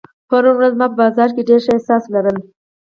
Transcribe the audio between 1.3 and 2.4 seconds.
کې ډېر ښه احساس لارۀ.